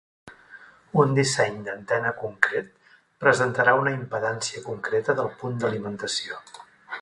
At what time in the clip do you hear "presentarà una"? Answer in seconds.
3.25-3.93